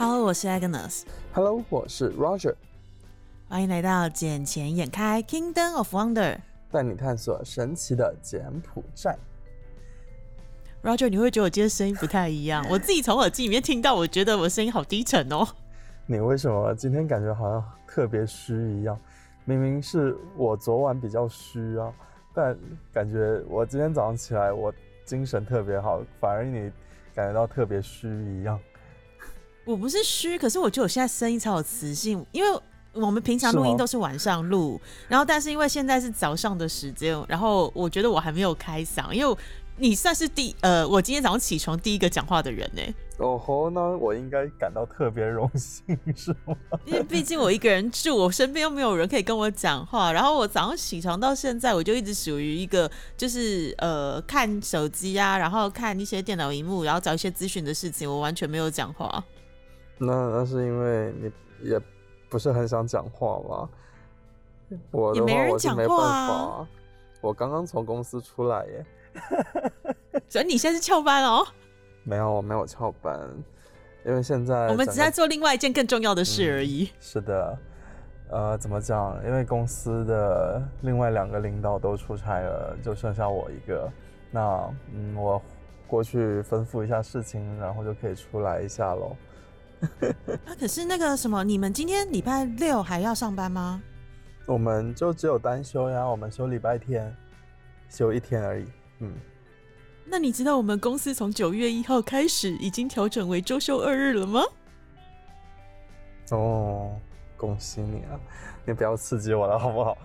[0.00, 1.02] Hello，我是 Agnes。
[1.34, 2.54] Hello，我是 Roger，
[3.50, 6.36] 欢迎来到《眼前眼开 Kingdom of Wonder》。
[6.72, 9.14] 带你探索神奇的柬埔寨。
[10.82, 12.64] Roger，你会觉得我今天声音不太一样？
[12.72, 15.46] 我自己从耳机里面听到，我觉得我声音好低沉哦。
[16.06, 18.98] 你为什么今天感觉好像特别虚一样？
[19.44, 21.92] 明明是我昨晚比较虚啊，
[22.32, 22.58] 但
[22.90, 24.72] 感觉我今天早上起来我
[25.04, 26.72] 精神特别好，反而你
[27.14, 28.58] 感觉到特别虚一样。
[29.64, 32.60] 我不是虚，可是我觉得我现在声音才有磁性，因为
[32.92, 39.36] 我们平常录音都是晚上录，然后但是因为现在是早上的时间，然后我觉得我还没有开嗓，因为
[39.76, 42.82] 你算是第呃，我今天早上起床第一个讲话的人呢，
[43.18, 46.56] 哦吼，那我应该感到特别荣幸，是吗？
[46.84, 59.24] 因为毕竟我一个人住，我身边又没有人可以跟我讲话，然后我早上起床到现在，我就一直属于一个就是呃看手机啊，然后看一些电脑荧幕，然后找一些资讯的事情，我完全没有讲话。
[60.00, 61.30] 那那是因为你
[61.68, 61.78] 也
[62.30, 63.68] 不是很想讲话吗？
[64.90, 66.68] 我的话也没人我是没办讲话啊法啊，
[67.20, 68.86] 我刚刚从公司出来耶。
[70.28, 71.46] 所以你现在是翘班哦，
[72.04, 73.20] 没有，我没有翘班，
[74.06, 76.88] 因为现在我们只在做另外一件更重要的事而已。
[77.00, 77.58] 是的，
[78.30, 79.20] 呃，怎么讲？
[79.26, 83.90] 因为公司的另外两个领导都出差了，就剩下我一个。
[84.30, 85.42] 那嗯，我
[85.88, 89.16] 过去吩咐一下事情，然后就可以出来一下喽。
[90.46, 93.82] 啊，可是那个什么，你们今天礼拜六还要上班吗？
[94.46, 97.14] 我们就只有单休呀，我们休礼拜天，
[97.88, 98.66] 休一天而已。
[98.98, 99.12] 嗯，
[100.04, 104.42] 那你知道我们公司从九月一号开始已经调整为周休二日了吗？
[106.30, 106.96] 哦，
[107.36, 108.20] 恭喜你啊！
[108.64, 109.98] 你不要刺激我了，好不好？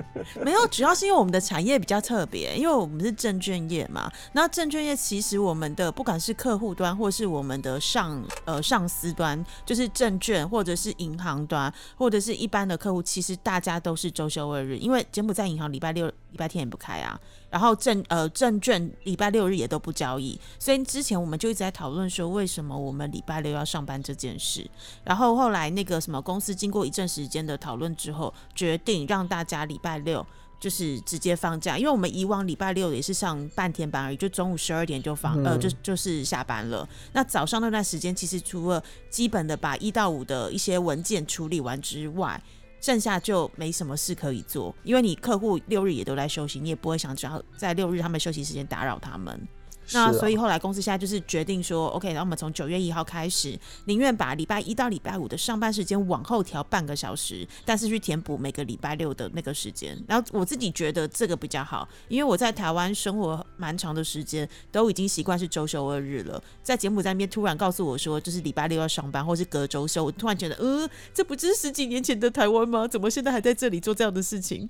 [0.42, 4.10] 没有，主要是因为我们的产业比较特别，因为我们是证券业嘛。
[4.32, 17.18] 那证券业其实我们的不管是客户端，或是我们的上呃上司端，就是证券或者是银行端，或者是一般的客户，其实大家都是周休二日，因为柬埔寨银行礼拜六、礼拜天也不开啊。
[17.50, 24.68] 然后证呃证券礼拜六日也都不交易，所以之前我们就一直在讨论说，为什么我们礼拜六要上班这件事。
[25.04, 30.26] 然后后来那个什么公司经过一阵时间的讨论之后，决定让大家礼拜六
[30.58, 36.88] 就是直接放假，因为我们以往礼拜六也是上半天班而已，就中午十二点就放、呃嗯就就是下班了。
[37.12, 42.42] 那早上那段时间，其实除了基本的把一到五的一些文件处理完之外，
[42.82, 49.48] 剩下就没什么事可以做，因为你客户六日也都在休息，你也不会想只要在六日他们休息时间打扰他们。
[49.92, 59.96] 那所以后来公司现在就是决定说，OK，然后我们从九月一号开始，宁愿把礼拜一到礼拜五的上班时间往后调半个小时，但是去填补每个礼拜六的那个时间。
[60.08, 66.42] 然后我自己觉得这个比较好，因为我在台湾生活蛮长的时间，都已经习惯是周休二日了。
[66.62, 72.88] 在柬埔寨那边突然告诉我说，就是礼拜六要上班，或是隔周休，我突然觉得，呃，这不就是十几年前的台湾吗？
[72.88, 74.68] 怎么现在还在这里做这样的事情？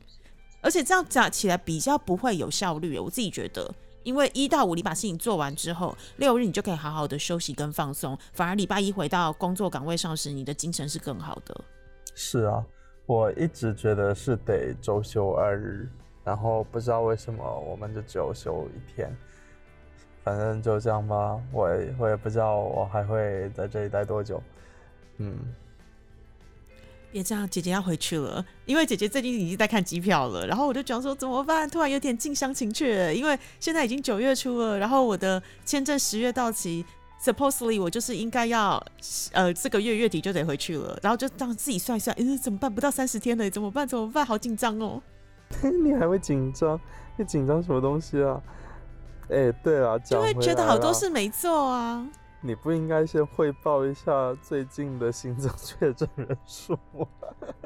[0.60, 3.74] 而且这样讲起来比较不会有效率，我自己觉得。
[4.02, 11.64] 因为一到五你把事情做完之后，六日你就可以好好的休息跟放松，反而礼拜一回到工作岗位上时，你的精神是更好的。
[12.14, 12.64] 是啊，
[13.06, 15.88] 我一直觉得是得周休二日，
[16.24, 19.10] 然后不知道为什么我们就只有休一天。
[20.24, 21.68] 反正就这样吧，我
[21.98, 24.40] 我也不知道我还会在这里待多久。
[25.16, 25.36] 嗯，
[27.12, 30.46] 别这样，姐姐要回去了，因为姐姐最近已经在看机票了。
[30.46, 36.84] 然后我就讲说怎么办，突然有点近乡情怯，因为现在已经九月初了，然后我的签证十月到期
[37.22, 38.82] ，supposedly 我就是应该要
[39.32, 42.74] 呃这个月月底就得回去了，然后就让自己算一算，呃怎么办？
[42.74, 43.86] 不到三十天了，怎么办？
[43.86, 44.24] 怎么办？
[44.24, 45.02] 好紧张哦。
[45.84, 46.80] 你还会紧张？
[47.18, 48.40] 你紧张什么东西啊？
[49.28, 52.06] 哎、对啊，就会觉得好多事没做啊。
[52.44, 57.06] 你不应该先汇报一下最近的新增确诊人数吗？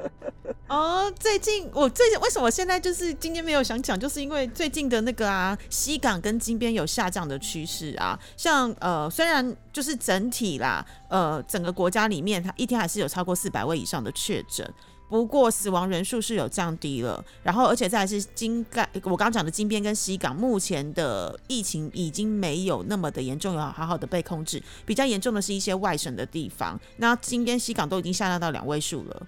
[0.69, 8.19] 哦，最近我最近为什么现在就是今天没有想讲，就是因为最近的那个啊，西港跟金边有下降的趋势啊。
[8.35, 14.71] 像呃，虽然就是整体啦，呃，整个国家里面它一天还是有超过四百位以上的确诊。
[15.09, 24.61] 不过死亡人数是有降低了，然后而且再来是金盖，我刚刚讲的金边跟西港，目前的疫情已经没有那么的严重，有好好的被控制。
[24.85, 29.27] 比较严重的是一些外省的地方，那金边、西港都已经下降到两位数了。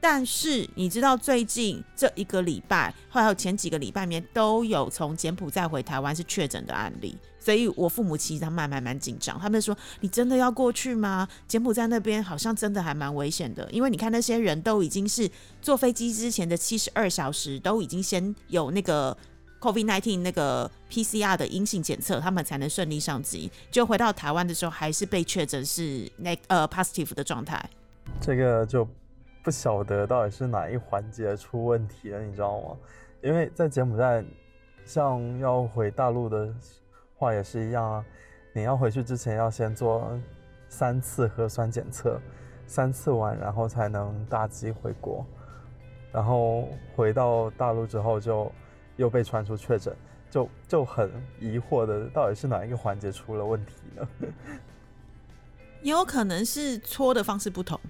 [0.00, 11.26] 但是你知道，最近这一个礼拜，还有前几个礼拜里面，都有从柬埔寨回台湾是确诊的案例，所以我父母其实他们还蛮蛮紧张，他们说：“你真的要过去吗？
[11.48, 15.28] 柬埔寨那边好像真的还蛮危险的，因为你看那些人都已经是
[15.60, 19.16] 坐飞机之前的七十二小时都已经先有那个
[19.60, 23.50] COVID-19 那个 PCR 的阴性检测，他们才能顺利上机。
[23.72, 27.68] 就回到台湾的时候，还是被确诊是那呃 positive 的状态。
[28.20, 28.88] 这个就
[29.48, 32.76] 不晓得到底是哪一环节出问题了，你知道吗？
[33.22, 34.22] 因为在柬埔寨，
[34.84, 36.54] 像要回大陆的
[37.16, 38.04] 话也是一样啊，
[38.52, 40.06] 你要回去之前要先做
[40.68, 42.20] 三次核酸检测，
[42.66, 45.24] 三次完然后才能搭机回国，
[46.12, 48.52] 然后回到大陆之后就
[48.96, 49.96] 又被传出确诊，
[50.28, 51.10] 就就很
[51.40, 54.06] 疑惑的，到底是哪一个环节出了问题呢？
[55.80, 57.80] 也有可能是搓的方式不同。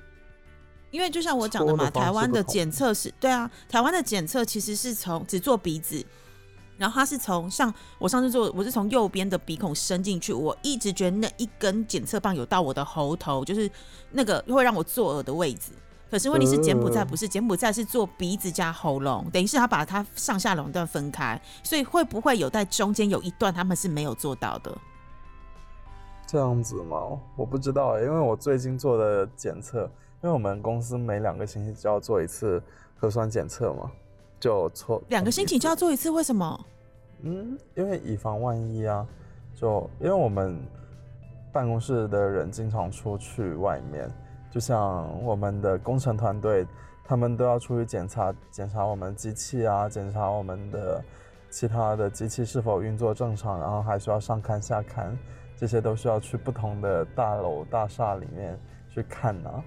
[0.91, 6.05] 因为就像我讲的嘛，的台湾的检测是对啊，台湾的检测其实是从只做鼻子，
[6.77, 13.71] 然后它是从像我上次做，我是从右边的鼻孔伸进去，我一直觉得那一根检测棒有到我的喉头，就是
[14.13, 15.73] 那个会让我作呕的位置。
[16.11, 24.75] 可是问题是柬埔寨呃不是柬埔寨是做鼻子加喉咙，等于是他把它上下两段分开，所以会不会有在中间有一段他们是没有做到的？
[26.27, 27.19] 这样子吗？
[27.37, 29.91] 我不知道欸，因为我最近做的检测，
[30.23, 32.63] 因为我们公司每两个星期就要做一次
[32.97, 33.91] 核酸检测嘛，
[34.41, 36.67] 就错两个星期就要做一次，为什么？
[37.23, 39.07] 嗯，因为以防万一啊，
[39.55, 40.59] 就因为我们
[41.53, 44.11] 办公室的人经常出去外面，
[44.51, 46.67] 就像我们的工程团队，
[47.05, 51.03] 他们都要出去检查检查我们机器啊，检查我们的
[51.49, 55.17] 其他的机器是否运作正常，然后还需要上看下看，
[55.57, 58.59] 这些都需要去不同的大楼大厦里面
[58.91, 59.63] 去看啊，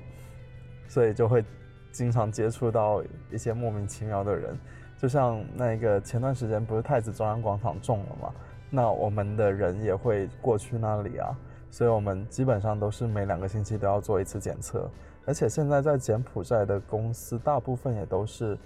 [0.92, 1.42] 所以就会
[1.90, 3.02] 经常接触到
[3.32, 4.60] 一些莫名其妙的人。
[4.98, 8.34] 就像那个前段时间不是太子中央广场中了嘛，
[8.70, 11.34] 那我们的人也会过去那里啊，
[11.70, 14.92] 所以我们基本上都是每两个星期都要做一次检测，
[15.26, 18.58] 而且现在在柬埔寨的公司大部分也都是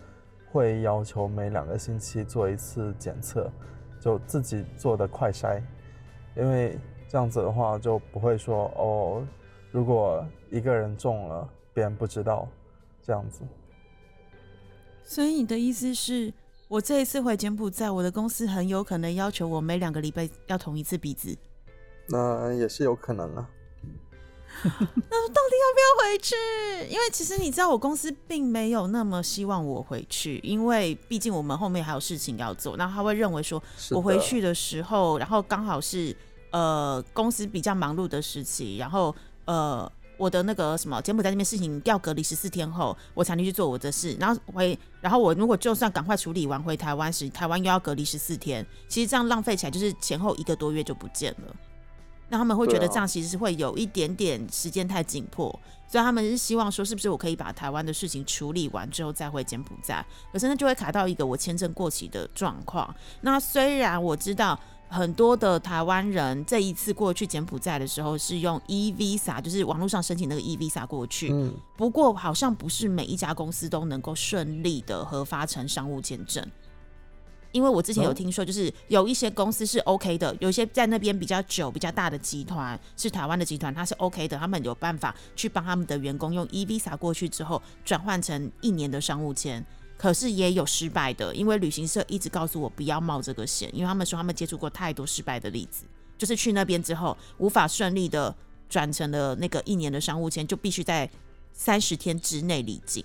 [0.52, 3.48] 会要求每两个星期做一次检测，
[4.00, 5.62] 就自己做的快筛，
[6.36, 6.76] 因为
[7.08, 9.24] 这样子的话就不会说哦，
[9.72, 12.48] 如果一个人中了，别人不知道，
[13.06, 13.42] 这样子。
[15.04, 16.34] 所以你的意思是
[16.68, 21.38] 我这一次回柬埔寨，我的公司很有可能要求我每两个礼拜要捅一次鼻子。
[22.08, 23.50] 那也是有可能啊。
[24.64, 26.34] 那到底要不要回去？
[26.90, 32.78] 因为其实你知道，我公司并没有那么希望我回去，因为毕竟我们后面还有事情要做。
[32.78, 33.62] 那他会认为说，
[33.92, 36.16] 我回去的时候，然后刚好是
[36.52, 39.14] 呃公司比较忙碌的时期，然后
[39.44, 51.56] 呃我的那个什么柬埔寨那边事情要隔离十四天后，我才能去做我的事，然后回，然后我如果就算赶快处理完回台湾时，台湾又要隔离十四天，其实这样浪费起来就是前后一个多月就不见了。
[52.28, 55.48] 那他们会觉得这样其实是会有一点点时间太紧迫，
[55.88, 60.04] 所以他们是希望说，是不是我可以把台湾的事情处理完之后再回柬埔寨？
[60.34, 62.94] 可是那就会卡到一个我签证过期的状况。
[63.22, 76.46] 那虽然我知道很多的台湾人这一次过去柬埔寨的时候是用 e visa，就是网络上申请那个 e visa 过去，嗯，不过好像不是每一家公司都能够顺利的核发成商务签证。
[77.52, 89.66] 因为我之前有哦听说，就是有一些公司是 OK 的，有一些在那边比较久、比较大的集团是台湾的集团，它是 OK 的，他们有办法去帮他们的员工用 e visa 过去之后转换成一年的商务签。
[89.98, 95.86] 可是也有失败的，因为旅行社一直告诉我不要冒这个险，因为他们说他们接触过太多失败的例子，
[96.18, 98.36] 就是去那边之后无法顺利的
[98.70, 101.10] 转成了那个一年的商务签，就必须在
[101.54, 103.04] 三十天之内离境。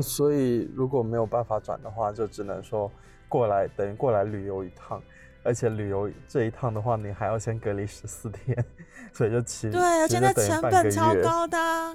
[0.00, 2.90] 所以如果没有办法转的话，就只能说
[3.28, 5.02] 过来等于过来旅游一趟，
[5.42, 8.64] 而且旅游这一趟的话，你还要先隔离十四天，
[9.12, 11.94] 所以就其对，而且那成本超高的啊、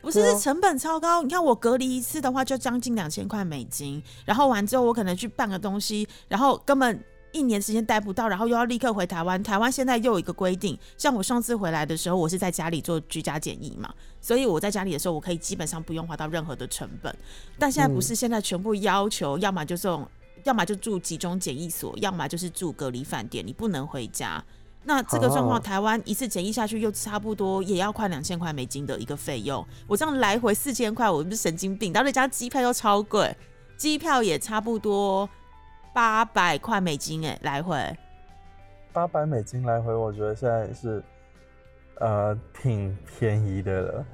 [0.00, 1.22] 不是是成本超高。
[1.22, 9.40] 你看我隔离一次的话，就将近两千块美金，然后完之后我可能去办个东西，然后根本一年时间待不到，然后又要立刻回台湾。
[9.42, 17.14] 台湾现在又有一个规定，像我上次回来的时候，我是在家里做居家检疫嘛，所以我在家里的时候，我可以基本上不用花到任何的成本。
[17.58, 20.08] 但现在不是，现在全部要求，要么就这种，
[20.44, 24.42] 要么就住集中检疫所，要么就是住隔离饭店，你不能回家。
[24.82, 29.64] 那这个状况，哦台湾一次检疫下去，又差不多也要快两千块美金的一个费用。
[29.86, 31.92] 我这样来回四千块，我不是神经病？
[31.92, 33.36] 然后再加机票又超贵，
[33.76, 35.28] 机票也差不多
[35.92, 37.76] 八百块美金，哎，来回。
[38.92, 41.04] 八百美金来回，我觉得现在是
[42.00, 44.04] 呃挺便宜的了，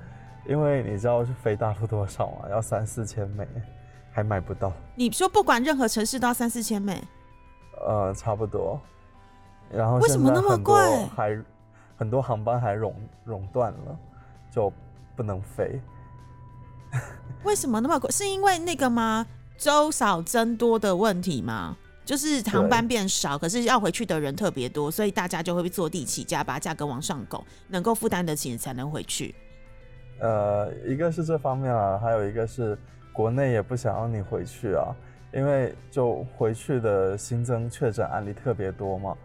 [0.49, 2.49] 因为你知道是飞大陆多少吗？
[2.51, 3.47] 要三四千美，
[4.13, 7.03] 还买不到，你说不管任何城市都要三四千美，
[7.87, 8.81] 呃，差不多。
[9.71, 10.75] 然后为什么那么贵
[11.15, 11.39] 还
[11.97, 12.95] 很多航班还熔
[13.25, 13.99] 熔断了，
[14.51, 14.73] 就
[15.15, 15.81] 不能飞。
[17.45, 18.11] 为什么那么贵？
[18.11, 19.27] 是因为那个吗？
[19.59, 21.77] 周少增多的问题吗？
[22.05, 29.35] 就是航班变少，可是要回去的人特别多，所以大家就会坐地起价，把价格往上拱，能够负担得起才能回去。
[30.21, 32.79] 呃，一个是这方面啊，还有一个是
[33.13, 34.95] 国内也不想让你回去啊，
[35.33, 39.17] 因为就回去的新增确诊案例特别多嘛。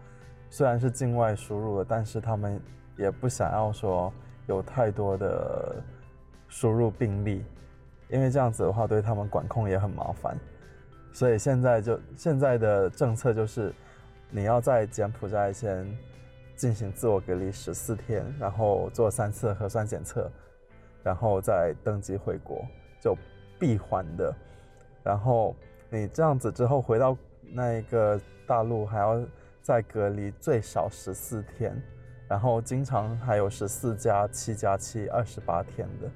[0.52, 2.60] 虽然是境外输入的，但是他们
[2.98, 4.12] 也不想要说
[4.46, 5.82] 有太多的
[6.46, 7.42] 输入病例，
[8.10, 10.38] 因为这样子的话对他们管控也很麻烦。
[11.10, 13.72] 所以现在就现在的政策就是，
[14.28, 15.86] 你要在柬埔寨先
[16.54, 20.30] 进行自我隔离十四天，然后做三次核酸检测。
[21.02, 22.64] 然后再登机回国，
[23.00, 23.16] 就
[23.58, 24.32] 闭环的。
[25.02, 25.56] 然后
[25.90, 29.20] 你这样子之后回到那一个大陆，还要
[29.62, 31.80] 再隔离最少十四天，
[32.28, 36.10] 然后经常还有十四加七加七二十八天的，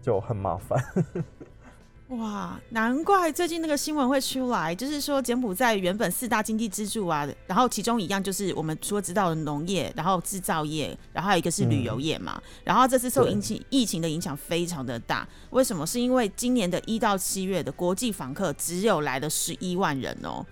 [0.00, 0.82] 就很麻烦。
[2.08, 12.40] 哇，难怪最近那个新闻会出来，就是说柬埔寨原本四大经济支柱啊，然后其中一样就是我们说知道的农业，然后制造业，然后还有一个是旅游业嘛。
[12.62, 15.86] 然后这次受疫情疫情的影响非常的大，为什么？
[15.86, 20.44] 是因为今年的一到七月的国际访客只有来了十一万人哦。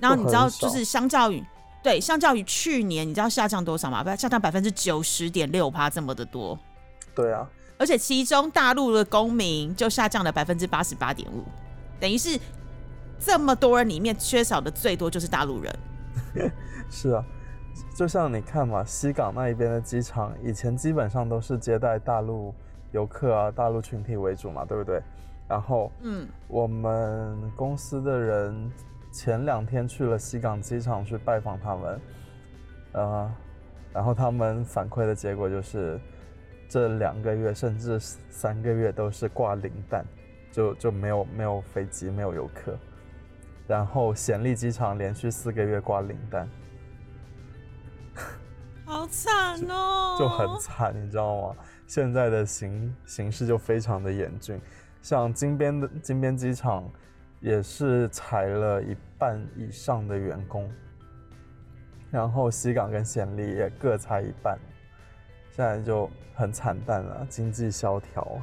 [0.00, 1.42] 然后你知道，就是相较于
[1.82, 4.02] 对，相较于去年，你知道下降多少吗？
[4.02, 6.58] 不，下降百分之九十点六趴，这么的多。
[7.14, 7.48] 对啊。
[7.78, 11.44] 而且其中大陆的公民就下降了百分之八十八点五，
[12.00, 12.38] 等于是
[13.20, 15.78] 这么多人里面缺少的最多就是大陆人。
[16.90, 17.24] 是啊，
[17.96, 22.52] 就像你看嘛，西港那一边的机场以前基本上都是接待大陆
[22.90, 25.00] 游客啊、大陆群体为主嘛，对不对？
[25.46, 28.70] 然后，嗯，我们公司的人
[29.10, 32.00] 前两天去了西港机场去拜访他们，
[32.92, 33.34] 呃，
[33.92, 36.00] 然后他们反馈的结果就是。
[36.70, 40.04] 这两个月甚至三个月都是挂零蛋，
[40.52, 42.76] 就就没有没有飞机，没有游客。
[43.66, 46.46] 然后暹粒机场连续四个月挂零蛋，
[48.84, 51.56] 好惨哦， 就很惨，你知道吗？
[51.86, 54.60] 现在的形形势就非常的严峻，
[55.00, 56.84] 像金边的金边机场
[57.40, 60.70] 也是裁了一半以上的员工，
[62.10, 64.58] 然后西港跟暹粒也各裁一半。
[65.50, 68.40] 现在就很惨淡了，经济萧条。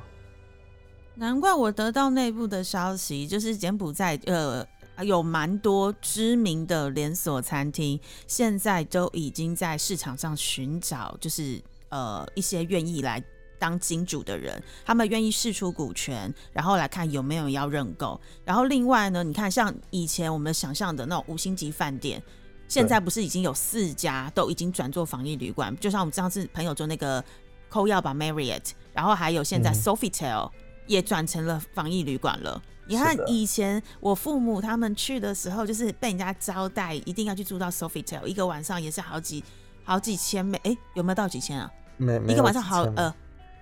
[1.16, 4.66] 难怪我得到内部的消息，就是柬埔寨呃
[5.02, 7.98] 有蛮多知名的连锁餐厅，
[8.28, 13.24] 现在都已经在市场上寻找，就是呃一些愿意来
[13.60, 18.20] 当金主的人，他们愿意释出股权，然后来看有没有要认购。
[18.44, 22.22] 然后另外呢，你看像以前我们想象的那种五星级饭店。
[22.68, 27.24] 现在不是已经有四家都已经转做防疫旅馆，就像我们上次朋友做那个
[27.70, 30.50] 扣药吧 Marriott，然后还有现在 Sofitel
[30.88, 32.60] 也转成了防疫旅馆了。
[32.88, 39.44] 你看以前我父母他们去的时候，就是被人家招待，一定要去住到 Sofitel，一个晚上也是好几
[39.84, 41.72] 好几千美，哎，有没有到几千啊？
[41.98, 43.14] 没，一个晚上好呃，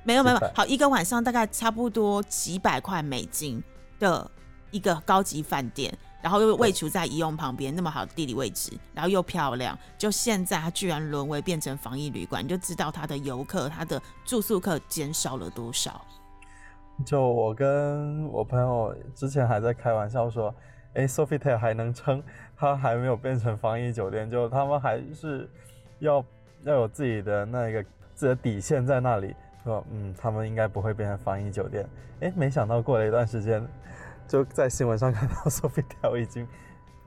[0.03, 3.63] 没有没有，好一个晚上大概差不多几百块美金
[3.99, 4.29] 的
[4.71, 5.93] 一个高级饭店。
[6.21, 16.01] 然后又位处在宜用旁边，那么好的地理位置，然后又漂亮，就现在它居然沦为变成防疫旅馆，你就知道它的游客、它的住宿客减少了多少。
[17.05, 20.55] 就我跟我朋友之前还在开玩笑说，
[20.93, 22.23] 哎，Sofitel 还能撑，
[22.55, 25.49] 它还没有变成防疫酒店，就他们还是
[25.99, 26.23] 要
[26.61, 27.83] 要有自己的那个
[28.15, 31.87] 自己的底线在那里，说嗯，他们应该不会变成防疫酒店。
[32.21, 33.65] 哎，没想到过了一段时间。
[34.27, 36.47] 就在新闻上看到， Sofitel 已经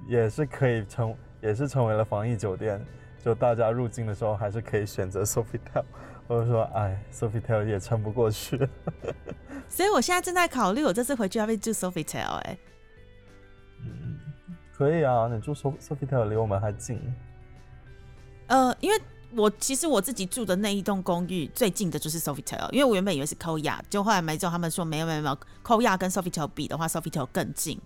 [0.06, 2.84] 也是可以成，也是成为了防疫酒店。
[3.24, 5.84] 就大家入境的时候，还是可以选择 Sofitel。
[6.28, 8.68] 或者说，哎，Sofitel 也撑不过去。
[9.68, 12.18] 所以我现在正在考虑，我这次回去要不要住 Sofitel？
[12.20, 12.58] 哎，
[13.84, 14.18] 嗯，
[14.76, 17.00] 可以啊，你住 Sofitel 离我们还近。
[18.48, 19.00] 呃，因为。
[19.34, 27.80] 我其实我自己住的那一栋公寓最近的就是 Sofitel，因为我原本以为是 Koya，就后来没走，他们说没有没有没有，Koya 跟 Sofitel 比的话，Sofitel 更近，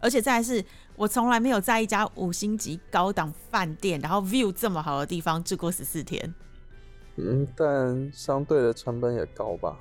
[0.00, 0.64] 而且再是
[0.96, 6.34] 我从来没有在一家五星级高档饭店，然后 view 这么好的地方住过十四天。
[7.16, 9.76] 嗯，但相对的成本也高吧？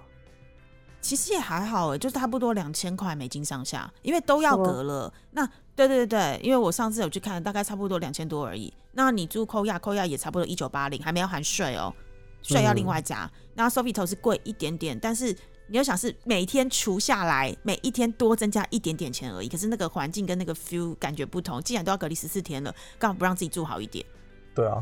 [1.02, 5.14] 其实也还好诶，就差不多两千块美金上下，因为都要隔了。
[5.32, 8.74] 那对对对对，因为我上次有去看，大概差不多两千多而已。
[8.94, 11.94] 那你住扣亚扣亚也差不多一九八零，还没有含税哦，
[12.42, 13.30] 税要另外加。
[13.56, 15.36] 那 Sofitel 是贵一点点，但是
[15.68, 19.50] 你要想是每天除下来，每一天多增加一点点钱而已。
[19.50, 24.06] 可是那个环境跟那个 feel 感觉不同，既然都要隔离十四天了，干嘛不让自己住好一点？
[24.54, 24.82] 对啊，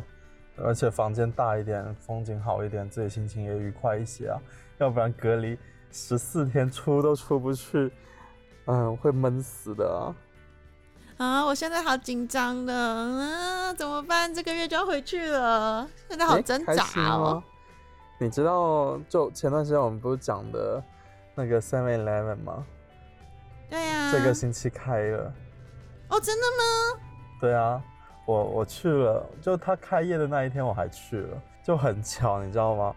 [0.57, 4.37] 而且房间大一点，风景好一点，自己心情也愉快一些啊。
[4.77, 5.57] 要不然隔离
[5.91, 7.91] 十四天出都出不去，
[8.65, 10.13] 嗯，会闷死的啊。
[11.23, 14.33] 啊，我现在好紧张的，啊，怎么办？
[14.33, 16.83] 这个月就要回去了，现在好挣扎
[17.15, 17.41] 哦。
[18.17, 20.83] 你知道，就前段时间我们不是讲的
[21.33, 22.65] 那个 Seven Eleven 吗？
[23.69, 25.33] 对呀，这个星期开了。
[26.09, 27.01] 哦，真的吗？
[27.39, 27.81] 对啊，
[28.25, 32.93] 我我去了，就他开业的那一天我还去了，就很巧，你知道吗？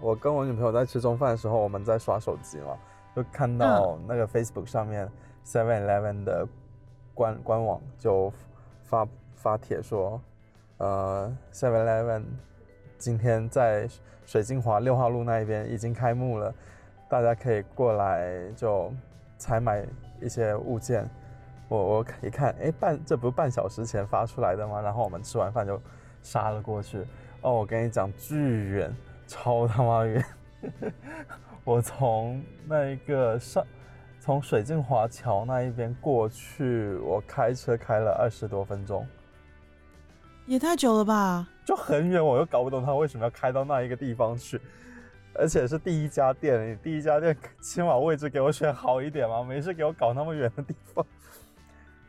[0.00, 2.76] 我跟我女朋友在吃中饭的时候，我们在刷手机嘛，
[3.14, 5.08] 就看到那个 Facebook 上面
[5.46, 6.44] Seven Eleven 的
[7.18, 8.32] 官官网就
[8.84, 10.20] 发发帖说，
[10.76, 12.22] 呃，Seven Eleven
[12.96, 13.88] 今天在
[14.24, 16.54] 水晶华六号路那一边已经开幕了，
[17.08, 18.92] 大家可以过来就
[19.36, 19.84] 采买
[20.20, 21.10] 一些物件。
[21.68, 24.80] 我我一看，哎，半这不是半小时前发出来的吗？
[24.80, 25.80] 然后我们吃完饭就
[26.22, 27.04] 杀了过去。
[27.40, 28.94] 哦，我跟你讲，巨远。
[29.26, 30.24] 超他妈远！
[31.62, 33.62] 我从那一个上，
[34.28, 39.06] 从水镜华桥那一边过去，我开车开了二十多分钟，
[40.44, 41.48] 也太久了吧？
[41.64, 44.60] 就很远，我又搞不懂他为什么要开到那一个地方去，
[45.32, 51.06] 而且是第一家店，你第一家店起码位置给我选好一点嘛，没事给我搞那么远的地方。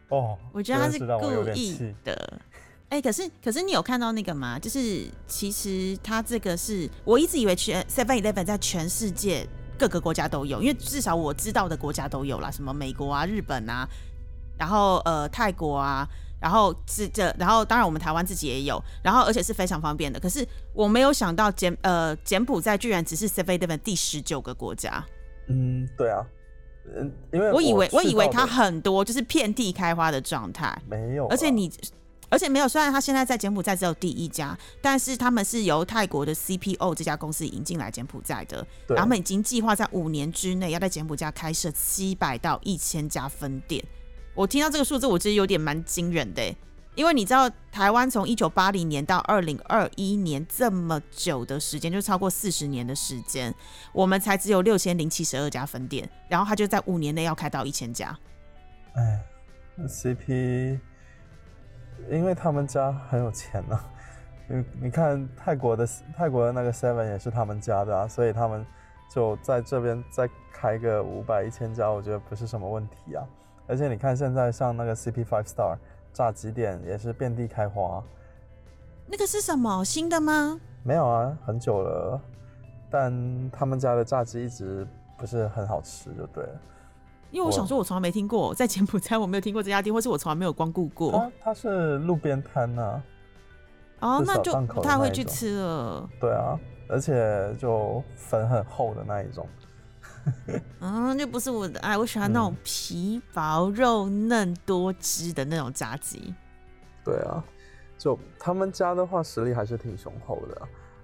[0.10, 2.40] 哦，我觉得他是故意的。
[2.90, 4.60] 哎，可是可是你有看到那个吗？
[4.60, 9.48] 就是其实他这个是我一直以为全 Seven Eleven 在全世界
[9.80, 13.88] 各个国家都有，因为至少我知道的国家都有啦，什么美国啊、日本啊，
[14.58, 16.06] 然后呃泰国啊，
[16.42, 20.20] 然后是这，然后当然我们台湾自己也有，然后而且是非常方便的。
[20.20, 25.02] 可是我没有想到柬呃柬埔寨居然只是 Seven 第十九个国家。
[25.48, 26.26] 嗯，对啊，
[26.98, 31.72] 嗯，因为我以为我以为它很多就是遍地开花的状态，没有，而且你。
[32.30, 38.58] 而且没有，虽然他现在在柬埔寨只有第一家，但是他们是由泰国的 CPO 这家公司引进来柬埔寨的，
[38.88, 43.84] 然后他们已经计划在五年之内要在柬埔寨开设七百到一千家分店。
[44.36, 46.56] 我听到这个数字，我觉得有点蛮惊人的，
[46.96, 53.54] 因为你知道台湾从一九八零年到二零二一年这么久的时间，就超过四十年的时间，
[53.92, 58.18] 我们才只有六千零七十二家分店，然后他就在五年内要开到一千家。
[58.94, 59.24] 哎
[59.88, 60.80] ，CP。
[62.10, 63.80] 因为他们家很有钱呢，
[64.48, 68.66] 你你看泰国的泰国的那个 Seven 也是他们家的啊，所以他们
[69.10, 73.24] 就在这边再开个五百一千家，我觉得不是什么问题啊。
[73.68, 75.78] 而且你看现在像那个 CP Five Star
[76.12, 78.04] 炸鸡店也是遍地开花，
[79.06, 80.60] 那个是什么新的吗？
[80.84, 82.20] 没有啊，很久了，
[82.90, 86.62] 但他们家的炸鸡一直不是很好吃，就对了。
[87.32, 91.32] 因为我想说，我从来没听过， 在柬埔寨我没有听过这家店，或是我从来没有光顾过。
[91.44, 93.04] 它是路边摊呢，
[94.00, 96.10] 哦，那就不太会去吃了。
[96.20, 99.48] 对啊，而且就粉很厚的那一种。
[100.82, 106.34] 嗯，就不是我的爱，我喜欢那种皮薄肉嫩多汁的那种炸鸡。
[107.06, 107.44] 对啊，
[107.98, 110.62] 就他们家的话，实力还是挺雄厚的。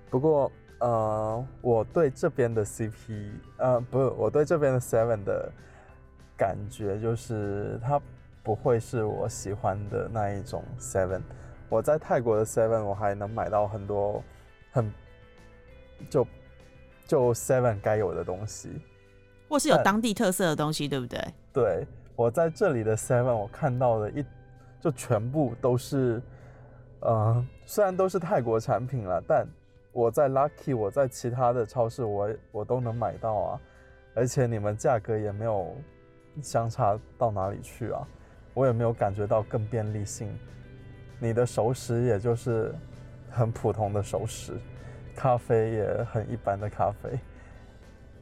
[0.09, 5.51] 不过，呃，我对这边的 CP，呃，不是，我对这边的 Seven 的。
[6.37, 8.01] 感觉就是它
[8.43, 11.21] 不会是我喜欢的那一种 Seven。
[11.69, 14.23] 我在泰国的 Seven 我还能买到很多
[14.71, 14.93] 很
[16.09, 16.27] 就
[17.07, 18.79] 就 Seven 该有的东西，
[19.49, 21.19] 或是有当地特色的东西，对不对？
[21.51, 24.23] 对，我在这里的 Seven 我看到的一
[24.79, 26.21] 就全部都是，
[26.99, 29.47] 呃，虽然都是泰国产品了，但
[29.91, 33.61] 我在 Lucky 我在其他的超市我我都能买到啊，
[34.13, 35.75] 而且你们价格也没有。
[36.41, 38.07] 相差到哪里去啊？
[38.53, 40.37] 我也没有感觉到更便利性。
[41.19, 42.73] 你的熟食也就是
[43.29, 44.53] 很普通的熟食，
[45.15, 47.19] 咖啡也很一般的咖啡。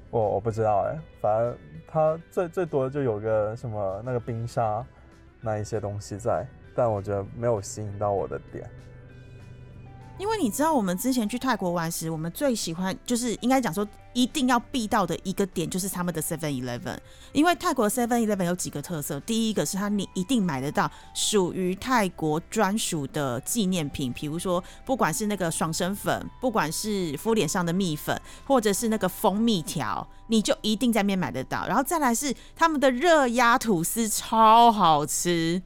[0.09, 4.85] 我我不知道哎，反正它最最多就有个什么那个冰沙
[5.41, 6.45] 那一些东西在，
[6.75, 8.69] 但我觉得没有吸引到我的点。
[10.19, 16.97] 因为你知道，我们之前去泰国玩时，我们最喜欢就是应该讲说一定要必到的一个点，就是他们的 Seven Eleven。
[17.31, 31.65] 因为泰国 Seven Eleven 有几个特色，第一个是它你一定买得到属于泰国专属的纪念品，比如说不管是那个爽身粉，不管是敷脸上的蜜粉，或者是那个蜂蜜条，你就一定在那边买得到。
[31.65, 35.63] 然后再来是他们的热压吐司，超好吃。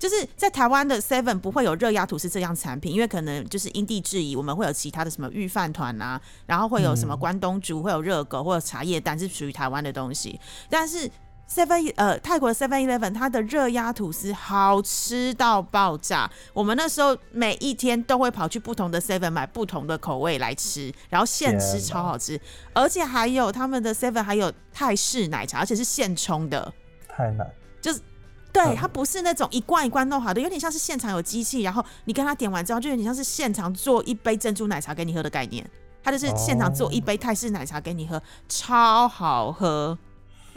[0.00, 10.40] 就是在台湾的 Seven 不会有热压吐司这样产品，因为可能就是因地制宜，我们会有其他的什么御饭团啊，然后会有什么关东煮，会有热狗或者茶叶蛋是属于台湾的东西。
[10.70, 11.06] 但是
[11.46, 22.40] Seven 呃泰国的 Seven Eleven 它的热压吐司好吃到爆炸，我们那时候每一天都会跑去不同的 Seven 买不同的口味来吃，然后现吃超好吃，
[22.72, 26.72] 而且还有他们的 Seven 还有泰式奶茶，而且是现冲的，
[27.06, 27.46] 太难，
[27.82, 28.00] 就是。
[28.52, 35.68] 对，嗯它不是那种一罐一罐弄好的，有点像是现场有机器，然后你跟他点完之后，就有点像是现场做一杯珍珠奶茶给你喝的概念。
[36.02, 39.98] 它就是现场做一杯泰式奶茶给你喝，超好喝。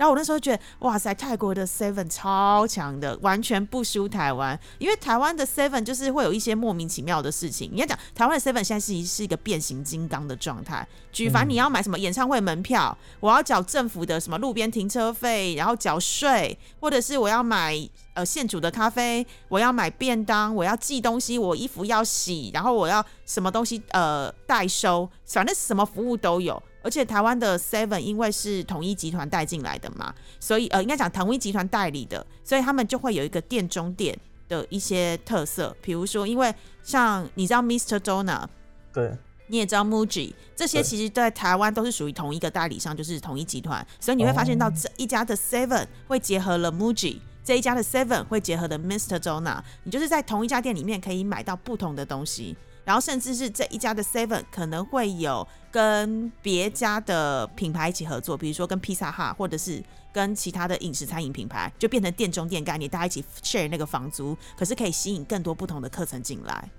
[0.03, 4.59] 然后我那时候觉得，哇塞，泰国的 Seven 超强的，完全不输台湾。
[4.77, 7.69] 因为台湾的 Seven 就是会有一些莫名其妙的事情。
[7.71, 10.85] 你要讲台湾的 Seven 现在是是一个变形金刚的状态。
[11.13, 17.73] 举凡你要买什么演唱会门票，我要缴政府的什么路边停车费，然后缴税，或者是我要买
[18.13, 26.61] 呃现煮的咖啡，我要买便当，我要寄东西，我衣服要洗，然后我要什么东西呃代收，反正什么服务都有。
[26.83, 34.15] 而且台湾的 Seven 因为是统一集团带进来的嘛，所以呃应该讲统一集团代理的，所以他们就会有一个店中店
[34.47, 37.97] 的一些特色，比如说因为像你知道 Mr.
[37.97, 38.47] Donut。
[38.93, 39.17] 对，
[39.47, 49.17] 你也知道 MUJI 这些其实在台湾都是属于同一个代理商，就是统一集团，所以你会发现到哦这一家的 Seven 会结合了 MUJI，这一家的 Seven 会结合的 Mr.
[49.17, 66.69] Donut，你就是在同一家店里面可以买到不同的东西，然后甚至是这一家的 Seven 可能会有跟别家的品牌一起合作，比如说跟披萨哈，或者是跟其他的饮食餐饮品牌，就变成店中店概念，大家一起 share 那个房租，可是可以吸引更多不同的课程进来。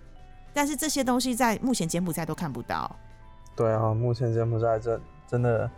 [0.53, 2.95] 但是这些东西在目前柬埔寨都看不到。
[3.57, 5.71] 对啊，目前柬埔寨真真的，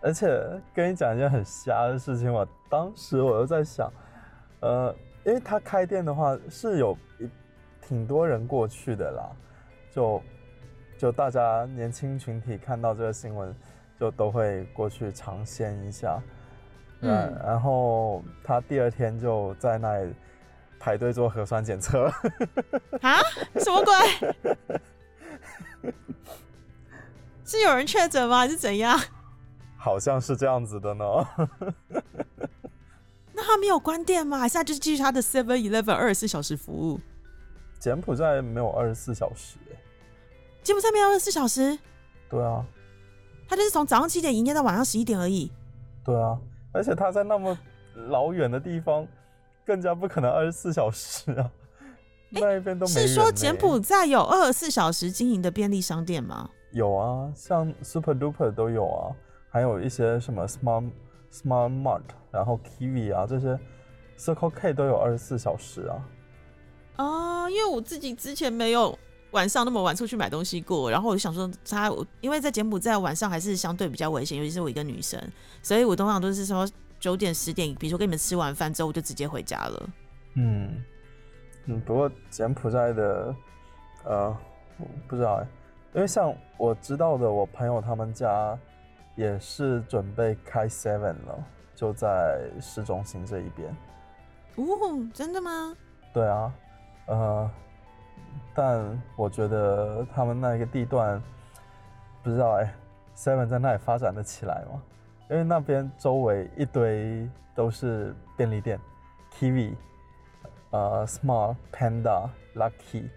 [0.00, 0.28] 而且
[0.74, 3.90] 跟你讲一件很瞎的事情，我当时我就在想，
[4.60, 7.28] 呃，因为他开店的话是有一
[7.88, 9.30] 挺多人过去的啦，
[9.90, 10.22] 就
[10.98, 13.56] 就大家年轻群体看到这个新闻，
[13.98, 16.20] 就都会过去尝鲜一下，
[17.00, 20.12] 嗯嗯，然后他第二天就在那里
[20.78, 22.12] 排队做核酸检测。
[23.00, 23.22] 啊？
[23.56, 23.94] 什么鬼？
[27.46, 28.40] 是有人确诊吗？
[28.40, 29.00] 还是怎样？
[29.78, 31.04] 好像是这样子的呢。
[33.32, 34.38] 那他没有关店吗？
[34.38, 37.00] 还是他就是继续他的 Seven Eleven 二十四小时服务？
[37.78, 39.76] 柬埔寨没有二十四小时、欸，
[40.62, 41.78] 柬埔寨没有二十四小时，
[42.28, 42.64] 对啊，
[43.48, 45.50] 他就是从早上七点营业到晚上十一点而已。
[46.04, 46.38] 对啊，
[46.72, 47.56] 而且他在那么
[48.08, 49.06] 老远的地方，
[49.64, 51.50] 更加不可能二十四小时啊。
[52.30, 53.32] 那一边都没人、是说欸。
[53.32, 56.50] 柬埔寨有二十四小时经营的便利商店吗？
[56.72, 59.16] 有啊，像 Super Duper 都有啊，
[59.48, 60.90] 还有一些什么 Smart
[61.32, 63.58] Smart Mart，然后 Kiwi 啊这些
[64.18, 65.96] ，Circle K 都有二十四小时啊。
[66.98, 68.96] 哦，因为我自己之前没有
[69.30, 75.20] 晚上那么晚出去买东西过，然后我就想说他，因为在柬埔寨晚上还是相对比较危险，尤其是我一个女生，
[75.62, 76.68] 所以我通常都是说
[77.00, 79.90] 九点十点，比如说跟你们吃完饭之后，我就直接回家了。
[80.34, 80.84] 嗯
[81.66, 83.34] 嗯，不过柬埔寨的，
[84.04, 84.36] 呃，
[84.78, 85.46] 我不知道哎，
[85.94, 88.58] 因为像我知道的，我朋友他们家
[89.14, 91.44] 也是准备开 Seven 了，
[91.76, 93.76] 就在市中心这一边。
[94.56, 94.64] 哦，
[95.12, 95.76] 真的吗？
[96.12, 96.52] 对啊，
[97.08, 97.50] 呃，
[98.54, 101.20] 但我觉得他们那个地段，
[102.22, 102.74] 不知道哎
[103.16, 104.82] ，Seven 在那里发展的起来吗？
[105.30, 108.78] 因为那边周围一堆都是便利店
[109.34, 109.74] ，Kiwi，
[110.70, 113.08] 呃，Smart、Panda、Lucky，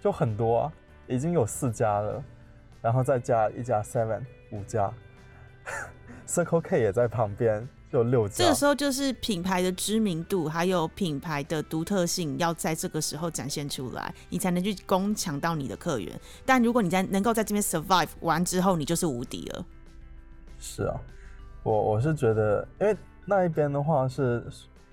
[0.00, 0.72] 就很多啊，
[1.06, 2.22] 已经有四家了，
[2.82, 4.92] 然后再加一家 Seven，五家，
[6.26, 7.68] Circle K 也在旁边，
[8.32, 16.18] 这个时候就是品牌的知名度，还有品牌的独特性，要在这个时候展现出来，你才能去攻抢到你的客源。
[16.44, 19.64] 但如果你在能够在这边 survive 完之后，你就是无敌了。
[20.58, 21.00] 是啊，
[21.62, 24.44] 我我是觉得，因为那一边的话是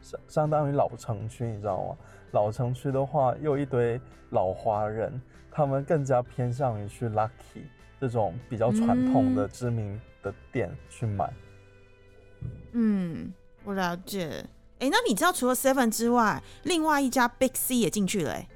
[0.02, 1.96] 相相当于老城区，你知道吗？
[2.32, 4.00] 老城区的话又一堆
[4.32, 7.64] 老华人，他们更加偏向于去 Lucky
[8.02, 11.26] 这种比较传统的嗯知名的店去买。
[11.26, 11.53] 嗯，
[13.66, 14.46] 我了解。
[14.80, 18.48] 哎、那你知道除了 Seven 之外，另外一家 Big C 也进去了、欸？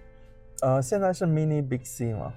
[0.62, 2.34] 呃，现在是 Mini Big C 吗？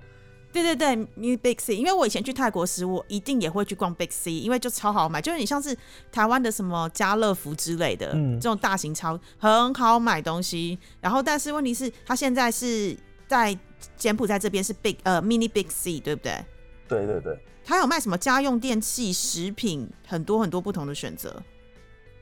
[0.53, 5.77] 对对对，New Big C，因为我以前去泰国时，我一定也会去逛 Big C，因为就超好买，就是你像是
[6.13, 10.79] 台湾的什么家乐福之类的、嗯这种大型超，很好买东西。
[11.01, 13.57] 然后，但是问题是，它现在是在
[13.97, 16.45] 柬埔寨这边是 Big 呃 Mini Big C，对不对？
[16.91, 21.43] 对对对，他有卖什么家用电器、食品，很多很多不同的选择。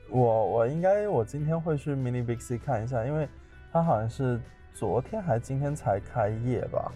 [0.09, 3.27] 我我应该我今天会去 Mini Big C 看一下，因为
[3.71, 4.39] 他好像是
[4.73, 6.91] 昨天还今天才开业吧。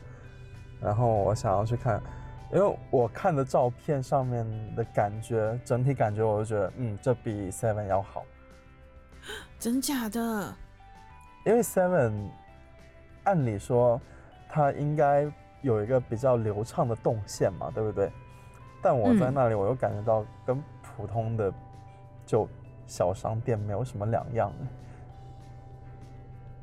[0.79, 2.01] 然后我想要去看，
[2.53, 8.23] 因为我看的照片上面的感觉，整体感觉我就觉得，嗯，这比 Seven 要好，
[9.57, 10.53] 真假的？
[11.45, 12.29] 因为 Seven
[13.23, 13.99] 按理说
[14.49, 15.31] 它应该
[15.63, 18.11] 有一个比较流畅的动线嘛，对不对？
[18.81, 21.51] 但我在嗯那里我又感觉到跟普通的
[22.25, 22.47] 就
[22.85, 24.53] 小商店没有什么两样。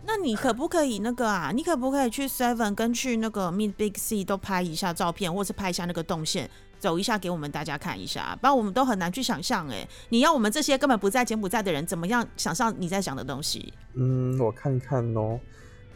[0.03, 1.51] 那你可不可以那个啊？
[1.55, 8.37] 你可不可以去 Seven 跟去那个 Meet Big C 都拍一下照片，或是拍一下那个动线，走一下给我们大家看一下？
[8.41, 13.73] 不然我们都很难去想象哎，你要我们这些根本不在柬埔寨的人，怎么样想象你在想的东西？
[13.95, 15.39] 嗯，我看看哦，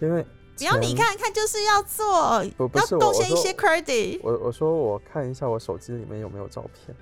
[0.01, 0.25] 因为
[0.57, 4.21] 只要你看看，就是要做，要贡献一些 credit。
[4.23, 6.97] 我我说我看一下我手机里面有没有照片。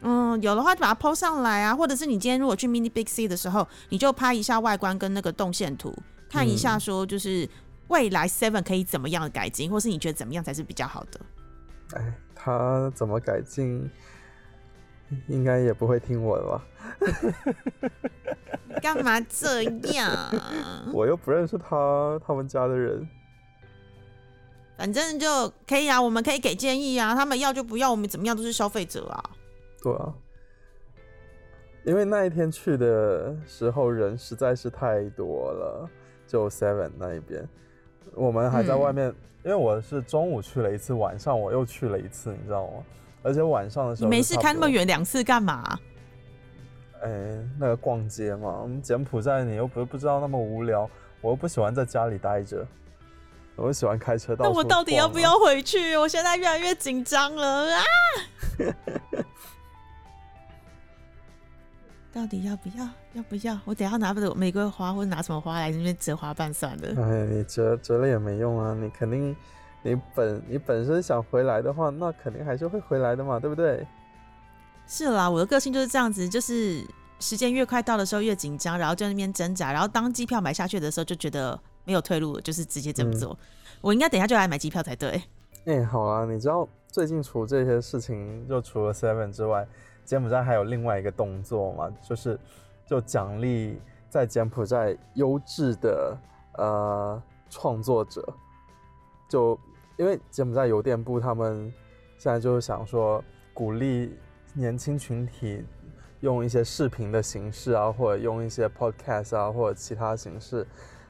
[0.00, 5.92] 嗯，有的话就把它 PO 上来啊，或者是你今天如果去 Mini Big C 的时候，你就拍一下外观跟那个动线图，
[6.30, 7.48] 看一下说就是
[7.88, 11.20] 未来 Seven 可以怎么样的改进，或是你觉得怎么样才是比较好的？
[11.94, 13.90] 哎，它怎么改进，
[15.28, 16.64] 应该也不会听我的吧？
[18.82, 20.10] 干嘛这样？
[20.92, 23.08] 我又不认识他他们家的人，
[24.76, 29.30] 反正就可以啊，我们可以给建议啊，他们要就不要，我们怎么样都是消费者啊。
[29.82, 30.12] 对啊，
[31.84, 35.88] 因为那一天去的时候人实在是太多了，
[36.26, 37.48] 就 Seven 那一边，
[38.14, 39.14] 我们还在外面。
[39.44, 42.82] 因为我是中午去了一次，晚上我又去了一次，你知道吗？
[43.28, 45.78] 而且晚上的时候，你没事开那么远两次干嘛？
[47.02, 47.10] 哎，
[47.58, 50.88] 那个逛街嘛，我们柬埔寨你又不不知道那么无聊，
[51.20, 52.66] 我又不喜欢在家里待着，
[53.54, 54.46] 我喜欢开车到。
[54.46, 55.94] 那我到底要不要回去？
[55.96, 57.82] 我现在越来越紧张了啊！
[62.10, 62.88] 到底要不要？
[63.12, 63.56] 要不要？
[63.64, 66.88] 我等下拿不着玫瑰花，或者拿什么花来那边折花瓣算了。
[67.00, 68.74] 哎，你折折了也没用啊！
[68.74, 69.36] 你肯定，
[69.82, 73.86] 你本你本身想回来的话，那肯定还是会回来的嘛，对不对？
[74.86, 76.84] 是啦，我的个性就是这样子，就是
[77.20, 83.38] 时间越快到的时候越紧张，然后就那边挣扎，然后当机票买下去的时候就觉得没有退路了，就是直接这么做。
[83.80, 85.22] 我应该等下就来买机票才对。
[85.66, 89.66] 哎，好啊，你知道最近除这些事情，就除了 Seven 之外。
[90.04, 92.40] 柬埔寨还有另外一个动作嘛，就是
[92.86, 96.16] 就奖励在柬埔寨优质的
[96.54, 98.26] 呃创作者，
[99.28, 99.60] 就
[99.98, 101.70] 因为柬埔寨邮电部他们
[102.16, 104.16] 现在就是想说鼓励
[104.54, 105.62] 年轻群体
[106.20, 110.66] 用一些视频的形式啊，或者用一些 podcast 啊，或者其他形式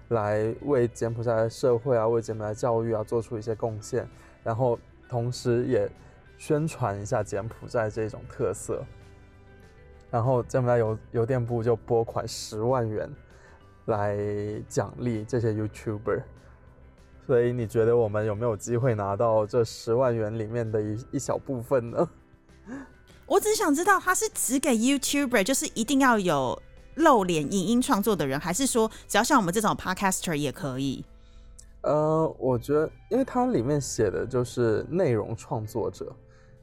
[0.08, 4.08] 来为柬埔寨社会啊，为柬埔寨教育啊做出一些贡献，
[4.42, 4.76] 然后
[5.08, 5.88] 同时也。
[6.40, 8.84] 宣传一下柬埔寨这种特色，
[10.08, 13.10] 然后柬埔寨邮邮电部就拨款十万元
[13.86, 14.16] 来
[14.68, 16.22] 奖励这些 YouTuber，
[17.28, 22.08] 所以你觉得我们有没有机会拿到这十万元里面的一一小部分呢？
[23.28, 26.58] 我只想知道，他是只给 YouTuber，就是一定要有
[26.94, 31.04] 露脸影音创作的人，还是说只要像我们这种 Podcaster 也可以？
[31.82, 36.10] 呃，我觉得，因为它里面写的就是内容创作者。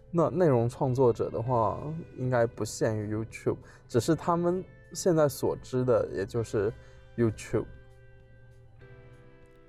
[0.09, 1.79] 那内容创作者的话，
[2.17, 6.73] 应该不限于 YouTube，只是他们现在所知的，也就是
[7.15, 7.65] YouTube。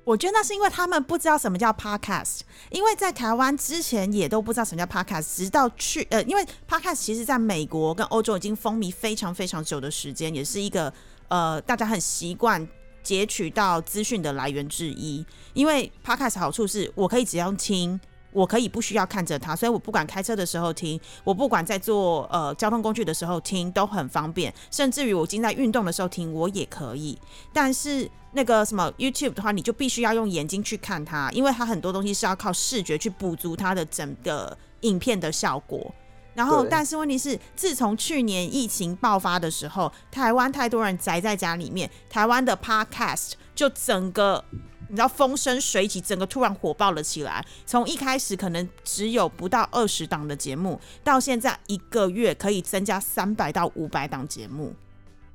[0.06, 10.92] 我觉得那是因为他们不知道什么叫 Podcast，因为在台湾之前也都不知道什么叫 Podcast，直到去呃，因为 Podcast 其实在美国跟欧洲已经风靡非常非常久的时间，也是一个
[11.26, 12.64] 呃大家很习惯
[13.02, 15.26] 截取到资讯的来源之一。
[15.54, 18.00] 因为 Podcast 好处是我可以只要听。
[18.37, 27.18] 我可以不需要看着它，所以我不管开车的时候听，我不管在做呃交通工具的时候听都很方便，甚至于我今在运动的时候听我也可以。
[27.51, 35.90] 但是那个什么 YouTube 的话，你就必须要用眼睛去看它，因为它很多东西是要靠视觉去补足它的整个影片的效果。
[36.35, 44.44] 然后，但是问题是，自从去年疫情爆发的时候，台湾太多人宅在家里面，台湾的 Podcast 就整个。
[44.88, 47.44] 你知道风生水起，整个突然火爆了起来。
[47.64, 54.75] 从一开始可能只有不到二十档的节目，到现在一个月可以增加三百到五百档节目，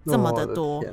[0.06, 0.84] 这么的多。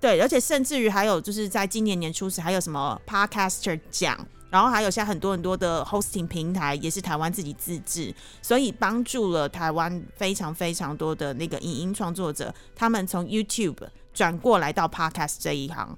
[0.00, 4.18] 对，而且甚至于还有就是在今年年初时，还有什么 Podcaster 奖，
[4.50, 15.96] 然后还有现在很多很多的 hosting 平台也是台湾自己自制，所以帮助了台湾非常非常多的那个影音创作者，他们从 YouTube 转过来到 Podcast 这一行。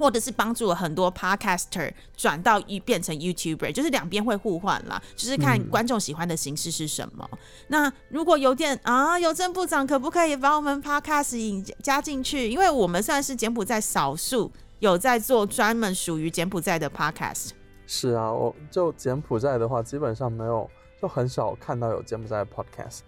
[0.00, 7.28] 或者是帮助了很多 podcaster 转到一变成 YouTuber，就是两边会互换啦，就是看观众喜欢的形式是什么。
[7.68, 12.48] 那如果邮电啊，邮政部长可不可以把我们 podcast 引加进去？
[12.48, 17.50] 因为我们算是柬埔寨少数有在做专门属于柬埔寨的 podcast。
[17.86, 20.68] 是啊，我就柬埔寨的话，基本上没有，
[21.02, 23.00] 就很少看到有柬埔寨的 podcast。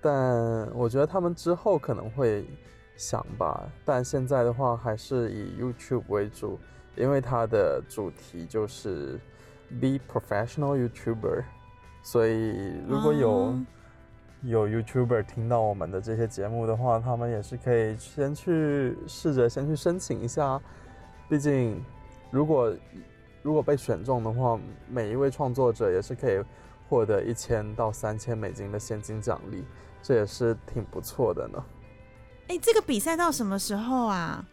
[0.00, 2.46] 但我觉得他们之后可能会。
[2.96, 6.58] 想吧，但现在的话还是以 YouTube 为主，
[6.96, 9.18] 因为它的主题就是
[9.80, 11.42] Be Professional YouTuber，
[12.02, 13.58] 所以如果有
[14.42, 20.60] 有 YouTuber 听到我们的这些节目的话，他们也是可以先去试着先去申请一下，
[21.28, 21.82] 毕竟
[22.30, 22.72] 如果
[23.42, 26.40] 如果被选中的话，每一位创作者也是可以
[26.88, 29.64] 获得一千到三千美金的现金奖励，
[30.02, 31.64] 这也是挺不错的呢。
[32.48, 34.44] 哎，这个比赛到什么时候啊？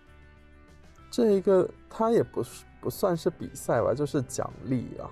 [1.09, 5.09] 这一个它也不是不算是比赛吧，就是奖励啊，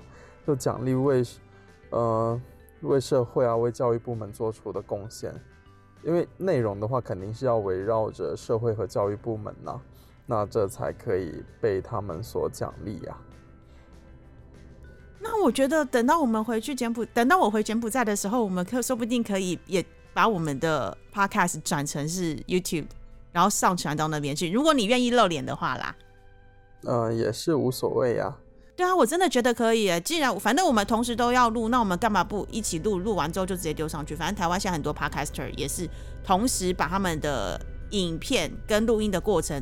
[0.48, 1.24] 就奖励为
[1.90, 2.42] 呃
[2.82, 5.34] 为社会啊为教育部门做出的贡献。
[6.02, 9.78] 因为内容的话，肯定是要围绕着社会和教育部门呐，
[10.26, 13.18] 那这才可以被他们所奖励呀。
[15.20, 22.88] 那我觉得等到我们回去柬埔，等到我回柬埔寨的时候，我们可说不定可以也把我们的 podcast 转成是 YouTube，
[23.32, 24.52] 然后上传到那边去。
[24.52, 25.96] 如果你愿意露脸的话啦，
[26.84, 28.36] 嗯，也是无所谓呀。
[28.76, 30.00] 对啊，我真的觉得可以。
[30.00, 32.98] 既然反正我们同时都要录，那我们干嘛不一起录？
[32.98, 34.16] 录完之后就直接丢上去。
[34.16, 35.86] 反正台湾现在很多 podcaster 也是
[36.24, 39.62] 同时把他们的影片跟录音的过程，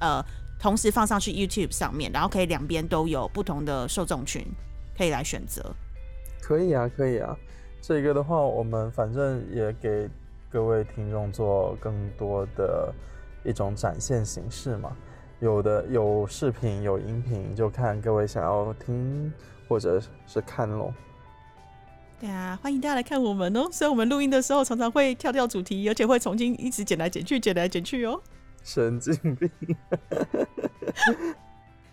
[0.00, 0.22] 呃，
[0.58, 4.46] 同时放上去 YouTube 上面，然后可以两边都有不同的受众群
[4.94, 5.74] 可以来选择。
[6.42, 7.34] 可以啊，可以啊。
[7.80, 10.08] 这个的话，我们反正也给
[10.50, 12.92] 各位听众做更多的
[13.44, 14.96] 一种展现形式嘛。
[15.40, 19.32] 有的有视频有音频，就看各位想要听
[19.68, 20.92] 或者是看喽。
[22.20, 23.68] 对啊，欢迎大家来看我们哦。
[23.70, 28.20] 所以我们录音的时候常常会跳掉主题，而且会重新一直剪来剪去，剪来剪去哦。
[28.64, 29.48] 神经病。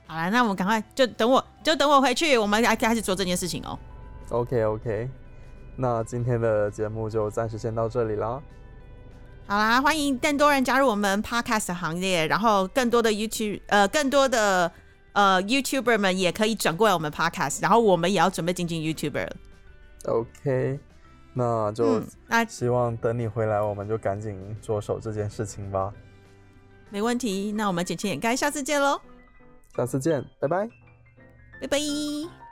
[0.07, 3.77] 好了，那我们赶快就等我就等我回去，我们来开始做这件事情哦。
[4.29, 5.07] OK OK，
[5.75, 8.41] 那今天的节目就暂时先到这里啦。
[9.47, 14.71] 好啦，欢迎更多人加入我们 Podcast 行列，然后更多的 YouTube 呃，更多的
[15.13, 19.29] 呃 YouTuber 们也可以转过来我们 Podcast，然后我们也要准备进军 YouTuber。
[20.05, 20.79] OK，
[21.33, 25.93] 那就那希望等你回来，我们就赶紧着手这件事情吧。
[26.89, 28.99] 没问题，那我们剪切掩盖，下次见喽。
[29.75, 30.69] 下次见，拜拜，
[31.59, 32.44] 拜拜。